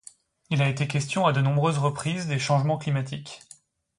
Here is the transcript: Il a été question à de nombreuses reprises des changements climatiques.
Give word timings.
Il 0.49 0.63
a 0.63 0.67
été 0.67 0.87
question 0.87 1.27
à 1.27 1.31
de 1.31 1.41
nombreuses 1.41 1.77
reprises 1.77 2.25
des 2.25 2.39
changements 2.39 2.79
climatiques. 2.79 3.41